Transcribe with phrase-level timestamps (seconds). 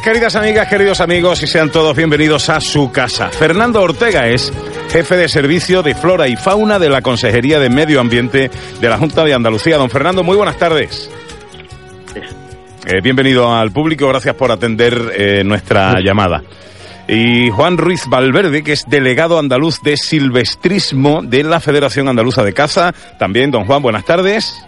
[0.00, 3.28] queridas amigas, queridos amigos, y sean todos bienvenidos a su casa.
[3.28, 4.52] Fernando Ortega es
[4.90, 8.50] jefe de servicio de flora y fauna de la Consejería de Medio Ambiente
[8.80, 9.76] de la Junta de Andalucía.
[9.76, 11.10] Don Fernando, muy buenas tardes.
[12.86, 16.42] Eh, bienvenido al público, gracias por atender eh, nuestra llamada.
[17.06, 22.54] Y Juan Ruiz Valverde, que es delegado andaluz de silvestrismo de la Federación Andaluza de
[22.54, 22.92] Caza.
[23.18, 24.64] También, don Juan, buenas tardes.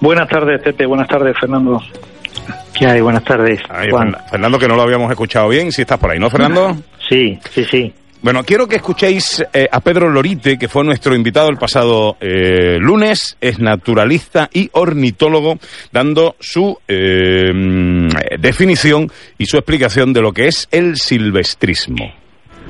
[0.00, 0.86] Buenas tardes, Tete.
[0.86, 1.82] Buenas tardes, Fernando.
[2.78, 3.00] ¿Qué hay?
[3.00, 3.60] Buenas tardes.
[3.90, 4.14] Juan.
[4.30, 5.72] Fernando, que no lo habíamos escuchado bien.
[5.72, 6.76] Si estás por ahí, ¿no, Fernando?
[7.08, 7.92] Sí, sí, sí.
[8.22, 12.78] Bueno, quiero que escuchéis eh, a Pedro Lorite, que fue nuestro invitado el pasado eh,
[12.78, 15.56] lunes, es naturalista y ornitólogo,
[15.90, 17.50] dando su eh,
[18.38, 22.12] definición y su explicación de lo que es el silvestrismo.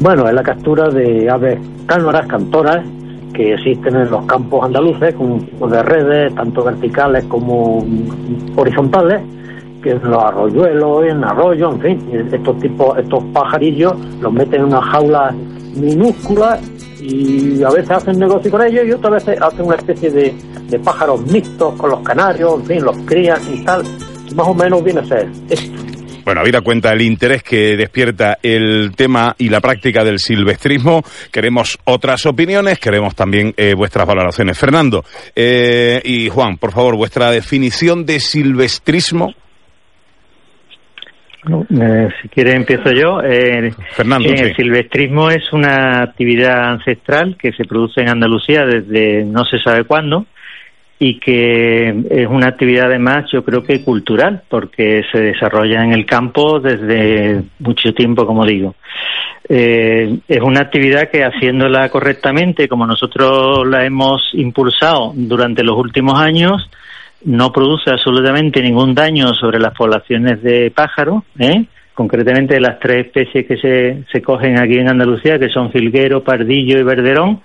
[0.00, 2.86] Bueno, es la captura de aves cálmaras cantoras
[3.34, 7.84] que existen en los campos andaluces, con de redes, tanto verticales como
[8.56, 9.20] horizontales,
[9.82, 14.66] que en los arroyuelos, en arroyos, en fin, estos tipos, estos pajarillos los meten en
[14.66, 15.34] unas jaulas
[15.74, 16.60] minúsculas
[17.00, 20.34] y a veces hacen negocio con ellos y otras veces hacen una especie de,
[20.68, 23.82] de pájaros mixtos con los canarios, en fin, los crían y tal.
[24.34, 25.28] Más o menos viene a ser
[26.24, 31.78] Bueno, habida cuenta el interés que despierta el tema y la práctica del silvestrismo, queremos
[31.84, 34.56] otras opiniones, queremos también eh, vuestras valoraciones.
[34.56, 39.34] Fernando eh, y Juan, por favor, vuestra definición de silvestrismo.
[41.44, 43.20] Eh, si quiere empiezo yo.
[43.20, 49.44] Eh, Fernando, El silvestrismo es una actividad ancestral que se produce en Andalucía desde no
[49.44, 50.26] se sabe cuándo
[51.00, 56.06] y que es una actividad además yo creo que cultural porque se desarrolla en el
[56.06, 58.76] campo desde mucho tiempo, como digo.
[59.48, 66.20] Eh, es una actividad que haciéndola correctamente, como nosotros la hemos impulsado durante los últimos
[66.20, 66.70] años,
[67.24, 71.64] no produce absolutamente ningún daño sobre las poblaciones de pájaros, ¿eh?
[71.94, 76.78] concretamente las tres especies que se, se cogen aquí en Andalucía, que son filguero, pardillo
[76.78, 77.40] y verderón,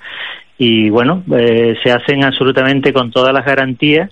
[0.58, 4.10] y bueno, eh, se hacen absolutamente con todas las garantías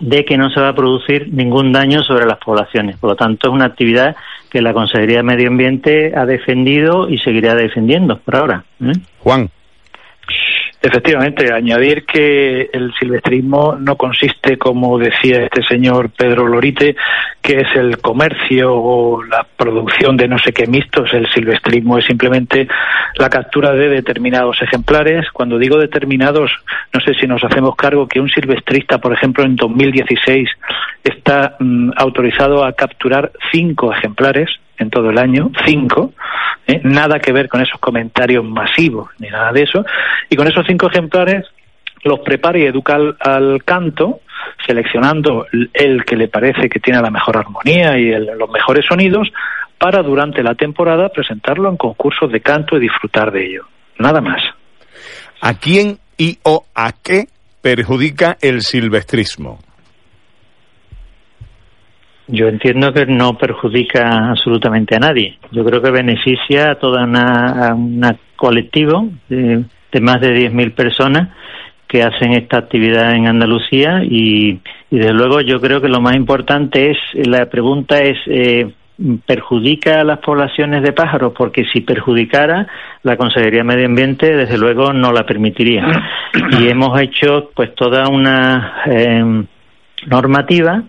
[0.00, 2.96] de que no se va a producir ningún daño sobre las poblaciones.
[2.96, 4.16] Por lo tanto, es una actividad
[4.50, 8.64] que la Consejería de Medio Ambiente ha defendido y seguirá defendiendo por ahora.
[8.80, 8.92] ¿eh?
[9.18, 9.50] Juan.
[10.82, 16.96] Efectivamente, añadir que el silvestrismo no consiste, como decía este señor Pedro Lorite,
[17.42, 21.12] que es el comercio o la producción de no sé qué mixtos.
[21.12, 22.66] El silvestrismo es simplemente
[23.16, 25.26] la captura de determinados ejemplares.
[25.34, 26.50] Cuando digo determinados,
[26.94, 30.48] no sé si nos hacemos cargo que un silvestrista, por ejemplo, en 2016
[31.04, 34.48] está mm, autorizado a capturar cinco ejemplares
[34.80, 36.12] en todo el año, cinco,
[36.66, 36.80] ¿eh?
[36.82, 39.84] nada que ver con esos comentarios masivos ni nada de eso,
[40.28, 41.46] y con esos cinco ejemplares
[42.02, 44.20] los prepara y educa al, canto,
[44.66, 49.28] seleccionando el que le parece que tiene la mejor armonía y los mejores sonidos,
[49.78, 53.64] para durante la temporada presentarlo en concursos de canto y disfrutar de ello.
[53.98, 54.42] Nada más.
[55.42, 57.26] ¿A quién y o a qué
[57.62, 59.58] perjudica el silvestrismo?
[62.32, 65.38] Yo entiendo que no perjudica absolutamente a nadie.
[65.50, 69.64] Yo creo que beneficia a toda una, colectivo de,
[70.00, 71.28] más de 10.000 personas
[71.88, 74.60] que hacen esta actividad en Andalucía y,
[74.90, 78.70] y, desde luego yo creo que lo más importante es, la pregunta es, eh,
[79.26, 81.32] ¿perjudica a las poblaciones de pájaros?
[81.36, 82.68] Porque si perjudicara,
[83.02, 85.84] la Consejería de Medio Ambiente desde luego no la permitiría.
[86.60, 89.44] Y hemos hecho pues toda una eh,
[90.06, 90.84] normativa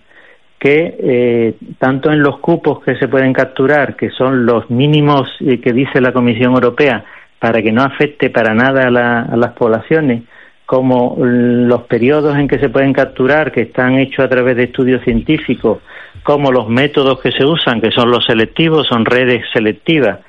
[0.62, 5.60] que eh, tanto en los cupos que se pueden capturar, que son los mínimos eh,
[5.60, 7.04] que dice la Comisión Europea,
[7.40, 10.22] para que no afecte para nada a, las poblaciones,
[10.64, 15.02] como los periodos en que se pueden capturar, que están hechos a través de estudios
[15.02, 15.78] científicos,
[16.22, 20.20] como los métodos que se usan, que son los selectivos, son redes selectivas,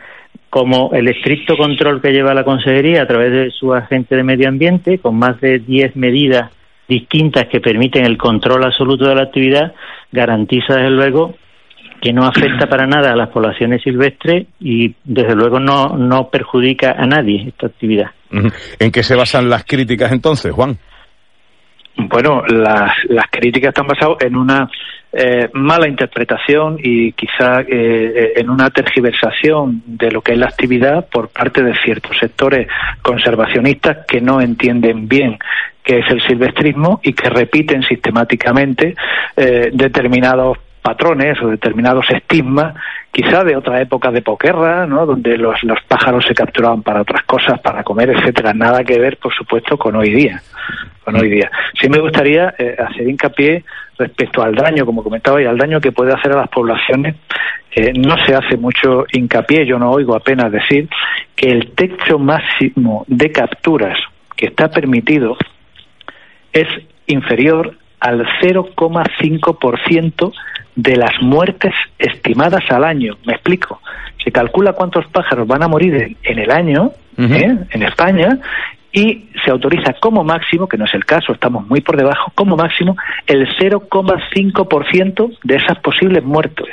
[0.50, 4.50] como el estricto control que lleva la Consejería a través de su agente de medio
[4.50, 6.50] ambiente, con más de 10 medidas
[6.94, 9.74] distintas que permiten el control absoluto de la actividad,
[10.12, 11.36] garantiza desde luego
[12.01, 16.95] que no afecta para nada a las poblaciones silvestres y desde luego no, no perjudica
[16.98, 18.12] a nadie esta actividad.
[18.80, 20.78] ¿En qué se basan las críticas entonces, Juan?
[21.95, 24.69] Bueno, las, las críticas están basadas en una
[25.13, 31.07] eh, mala interpretación y quizá eh, en una tergiversación de lo que es la actividad
[31.07, 32.68] por parte de ciertos sectores
[33.01, 35.38] conservacionistas que no entienden bien
[35.83, 38.95] qué es el silvestrismo y que repiten sistemáticamente
[39.35, 42.75] eh, determinados patrones o determinados estigmas,
[43.12, 45.06] quizá de otra época de poquerra, ¿no?
[45.06, 48.53] donde los, los pájaros se capturaban para otras cosas, para comer, etcétera.
[48.53, 50.41] Nada que ver, por supuesto, con hoy día.
[51.06, 51.50] Con hoy día.
[51.80, 53.63] Sí me gustaría hacer hincapié
[53.97, 57.15] respecto al daño, como comentaba, y al daño que puede hacer a las poblaciones,
[57.75, 60.88] eh, no se hace mucho hincapié, yo no oigo apenas decir
[61.35, 63.97] que el techo máximo de capturas
[64.35, 65.35] que está permitido
[66.53, 66.67] es
[67.07, 70.33] inferior al 0,5%
[70.75, 73.17] de las muertes estimadas al año.
[73.25, 73.81] Me explico.
[74.23, 77.57] Se calcula cuántos pájaros van a morir en, el año ¿eh?
[77.69, 78.39] en España
[78.91, 82.56] y se autoriza como máximo, que no es el caso, estamos muy por debajo, como
[82.56, 82.95] máximo
[83.25, 86.69] el 0,5% de esas posibles muertes.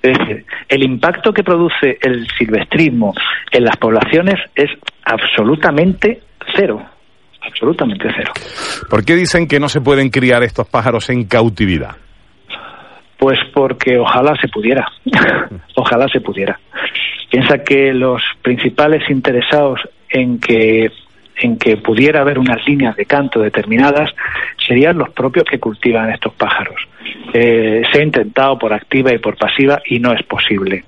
[0.00, 3.12] Es decir, el impacto que produce el silvestrismo
[3.50, 4.70] en las poblaciones es
[5.04, 6.20] absolutamente
[6.54, 6.82] cero.
[7.46, 8.32] Absolutamente cero.
[8.88, 11.96] ¿Por qué dicen que no se pueden criar estos pájaros en cautividad?
[13.18, 14.86] Pues porque ojalá se pudiera.
[15.74, 16.58] ojalá se pudiera.
[17.30, 20.90] Piensa que los principales interesados en que
[21.38, 24.10] en que pudiera haber unas líneas de canto determinadas
[24.66, 26.76] serían los propios que cultivan estos pájaros.
[27.34, 30.84] Eh, se ha intentado por activa y por pasiva y no es posible.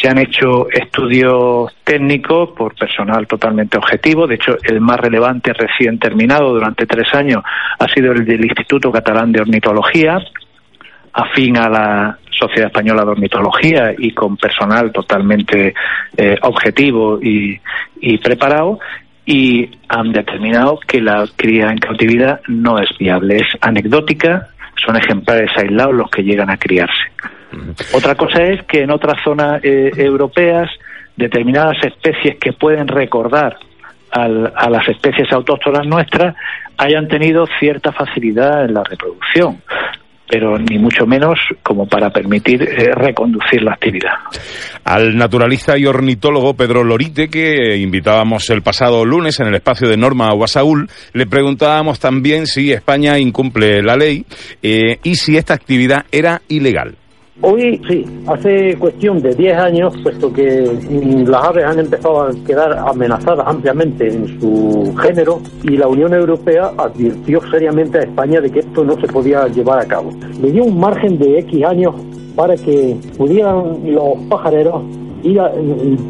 [0.00, 4.26] Se han hecho estudios técnicos por personal totalmente objetivo.
[4.26, 7.42] De hecho, el más relevante recién terminado durante tres años
[7.78, 10.18] ha sido el del Instituto Catalán de Ornitología,
[11.12, 15.74] afín a la Sociedad Española de Ornitología y con personal totalmente
[16.16, 17.60] eh, objetivo y,
[18.00, 18.78] y preparado
[19.28, 25.50] y han determinado que la cría en cautividad no es viable, es anecdótica, son ejemplares
[25.54, 27.10] aislados los que llegan a criarse.
[27.92, 30.70] Otra cosa es que en otras zonas eh, europeas
[31.16, 33.56] determinadas especies que pueden recordar
[34.10, 36.34] a las especies autóctonas nuestras
[36.78, 39.60] hayan tenido cierta facilidad en la reproducción
[40.28, 44.12] pero ni mucho menos como para permitir eh, reconducir la actividad.
[44.84, 49.96] Al naturalista y ornitólogo Pedro Lorite, que invitábamos el pasado lunes en el espacio de
[49.96, 54.24] Norma Guasaúl, le preguntábamos también si España incumple la ley
[54.62, 56.96] eh, y si esta actividad era ilegal.
[57.40, 62.30] Hoy sí, hace cuestión de 10 años, puesto que mm, las aves han empezado a
[62.44, 68.50] quedar amenazadas ampliamente en su género y la Unión Europea advirtió seriamente a España de
[68.50, 70.10] que esto no se podía llevar a cabo.
[70.42, 71.94] Le dio un margen de X años
[72.34, 74.82] para que pudieran los pajareros
[75.22, 75.52] ir a,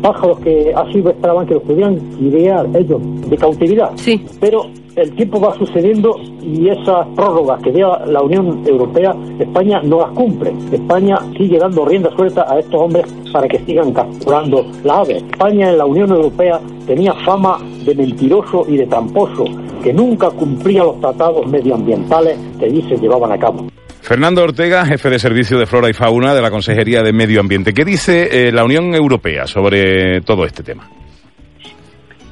[0.03, 3.91] pájaros que así esperaban que los pudieran criar ellos de cautividad.
[3.97, 4.25] Sí.
[4.41, 4.67] Pero
[4.97, 10.11] el tiempo va sucediendo y esas prórrogas que da la Unión Europea, España no las
[10.11, 10.53] cumple.
[10.73, 15.23] España sigue dando rienda suelta a estos hombres para que sigan capturando las aves.
[15.23, 19.45] España en la Unión Europea tenía fama de mentiroso y de tramposo,
[19.85, 23.67] que nunca cumplía los tratados medioambientales que allí se llevaban a cabo.
[24.09, 27.75] Fernando Ortega, jefe de servicio de Flora y Fauna de la Consejería de Medio Ambiente.
[27.75, 30.89] ¿Qué dice eh, la Unión Europea sobre todo este tema?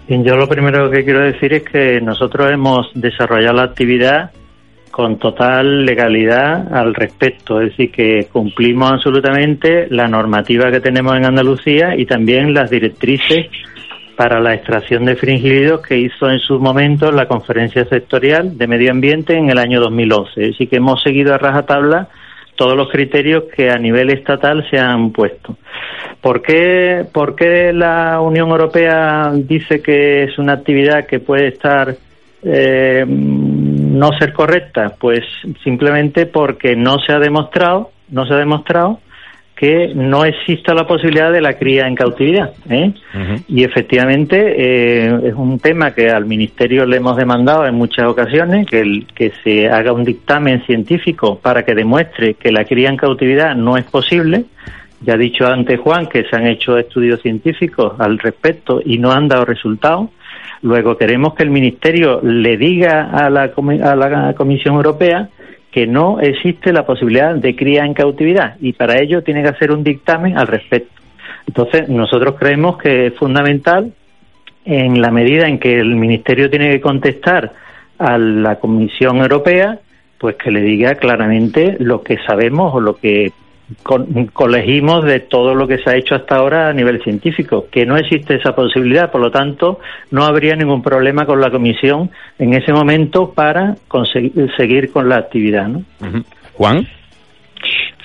[0.09, 4.31] Yo lo primero que quiero decir es que nosotros hemos desarrollado la actividad
[4.91, 11.27] con total legalidad al respecto, es decir, que cumplimos absolutamente la normativa que tenemos en
[11.27, 13.49] Andalucía y también las directrices
[14.17, 18.91] para la extracción de fringílidos que hizo en su momento la Conferencia Sectorial de Medio
[18.91, 20.31] Ambiente en el año 2011.
[20.41, 22.09] Es decir, que hemos seguido a rajatabla
[22.57, 25.59] todos los criterios que a nivel estatal se han puesto.
[26.23, 31.95] ¿Por qué, ¿Por qué la Unión Europea dice que es una actividad que puede estar
[32.43, 34.95] eh, no ser correcta?
[34.99, 35.21] Pues
[35.63, 39.01] simplemente porque no se ha demostrado, no se ha demostrado
[39.57, 42.53] que no exista la posibilidad de la cría en cautividad.
[42.69, 42.93] ¿eh?
[43.49, 48.67] Y efectivamente eh, es un tema que al Ministerio le hemos demandado en muchas ocasiones,
[48.67, 52.99] que, el, que se haga un dictamen científico para que demuestre que la cría en
[52.99, 54.45] cautividad no es posible.
[55.01, 59.11] Ya ha dicho antes Juan que se han hecho estudios científicos al respecto y no
[59.11, 60.11] han dado resultados.
[60.61, 65.31] Luego queremos que el Ministerio le diga a la, a la Comisión Europea
[65.77, 69.71] que no existe la posibilidad de cría en cautividad y para ello tiene que hacer
[69.73, 71.03] un dictamen al respecto.
[71.47, 73.93] Entonces, nosotros creemos que es fundamental,
[74.65, 77.53] en la medida en que el Ministerio tiene que contestar
[77.99, 79.79] a la Comisión Europea,
[80.17, 83.33] pues que le diga claramente lo que sabemos o lo que
[84.33, 87.97] colegimos de todo lo que se ha hecho hasta ahora a nivel científico, que no
[87.97, 89.81] existe esa posibilidad, por lo tanto,
[90.11, 95.17] no habría ningún problema con la comisión en ese momento para conseguir seguir con la
[95.17, 95.67] actividad.
[95.69, 95.83] ¿no?
[96.55, 96.87] Juan.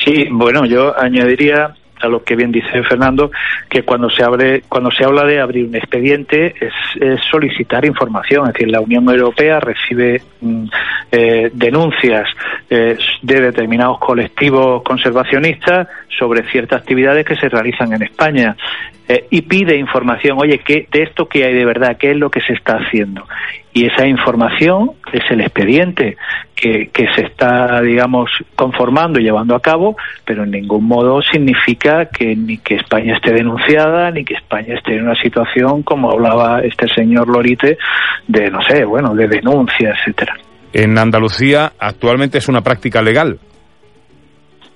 [0.03, 3.31] Sí, bueno, yo añadiría a lo que bien dice Fernando,
[3.69, 8.53] que cuando se abre, cuando se habla de abrir un expediente es, solicitar información, es
[8.53, 10.65] decir, la Unión Europea recibe mm,
[11.11, 12.27] eh, denuncias
[12.69, 18.55] eh, de determinados colectivos conservacionistas sobre ciertas actividades que se realizan en España
[19.07, 22.29] eh, y pide información, oye, ¿qué, de esto qué hay de verdad, qué es lo
[22.29, 23.25] que se está haciendo.
[23.73, 26.17] Y esa información es el expediente
[26.55, 32.05] que, que se está, digamos, conformando y llevando a cabo, pero en ningún modo significa
[32.05, 36.61] que ni que España esté denunciada, ni que España esté en una situación, como hablaba
[36.61, 37.77] este señor Lorite,
[38.27, 40.35] de, no sé, bueno, de denuncia, etcétera.
[40.73, 43.39] En Andalucía actualmente es una práctica legal.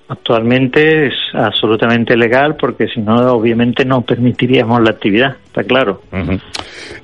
[0.07, 6.01] Actualmente es absolutamente legal porque si no, obviamente no permitiríamos la actividad, está claro.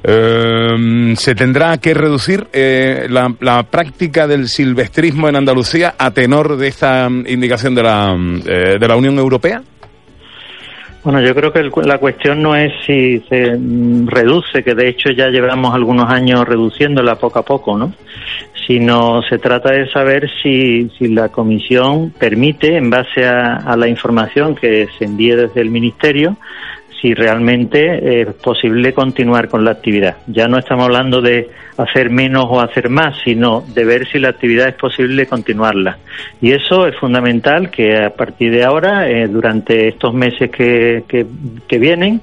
[0.03, 6.57] eh, ¿Se tendrá que reducir eh, la, la, práctica del silvestrismo en Andalucía a tenor
[6.57, 8.15] de esta indicación de la,
[8.45, 9.63] eh, de la Unión Europea?
[11.03, 14.89] Bueno, yo creo que el, la cuestión no es si se mm, reduce, que de
[14.89, 17.93] hecho ya llevamos algunos años reduciéndola poco a poco, ¿no?
[18.71, 24.55] Sino se trata de saber si, si la comisión permite, en base a, la información
[24.55, 26.37] que se envíe desde el Ministerio,
[27.01, 30.15] si realmente es posible continuar con la actividad.
[30.25, 34.29] Ya no estamos hablando de hacer menos o hacer más, sino de ver si la
[34.29, 35.97] actividad es posible continuarla.
[36.39, 41.03] Y eso es fundamental que a partir de ahora, eh, durante estos meses que,
[41.67, 42.21] que vienen,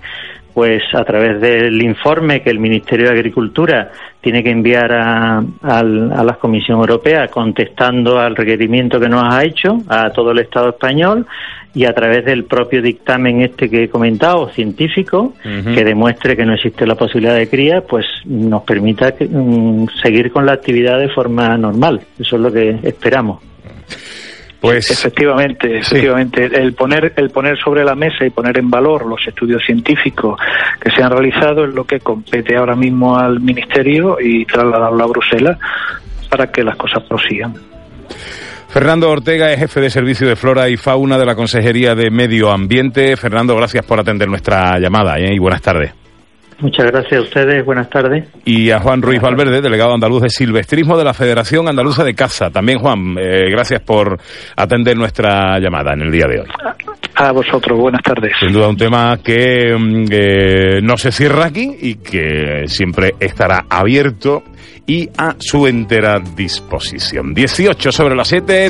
[0.58, 5.78] pues a través del informe que el Ministerio de Agricultura tiene que enviar a, a,
[5.78, 10.70] a, la Comisión Europea contestando al requerimiento que nos ha hecho a todo el Estado
[10.70, 11.24] español
[11.74, 15.74] y a través del propio dictamen este que he comentado, científico, uh -huh.
[15.76, 20.32] que demuestre que no existe la posibilidad de cría, pues nos permita que, um, seguir
[20.32, 22.00] con la actividad de forma normal.
[22.18, 23.38] Eso es lo que esperamos.
[24.60, 26.54] Pues efectivamente, efectivamente, sí.
[26.56, 30.38] el poner el poner sobre la mesa y poner en valor los estudios científicos
[30.80, 35.06] que se han realizado es lo que compete ahora mismo al ministerio y trasladarlo a
[35.06, 35.58] Bruselas
[36.28, 37.54] para que las cosas prosigan.
[38.68, 42.50] Fernando Ortega es jefe de servicio de flora y fauna de la Consejería de Medio
[42.50, 43.16] Ambiente.
[43.16, 45.34] Fernando, gracias por atender nuestra llamada ¿eh?
[45.34, 45.92] y buenas tardes.
[46.60, 48.24] Muchas gracias a ustedes, buenas tardes.
[48.44, 52.50] Y a Juan Ruiz Valverde, delegado andaluz de silvestrismo de la Federación Andaluza de Caza.
[52.50, 54.18] También, Juan, eh, gracias por
[54.56, 56.48] atender nuestra llamada en el día de hoy.
[57.14, 58.32] A vosotros, buenas tardes.
[58.40, 59.76] Sin duda un tema que
[60.10, 64.42] eh, no se cierra aquí y que siempre estará abierto
[64.88, 67.34] y a su entera disposición.
[67.34, 68.66] 18 sobre las 7.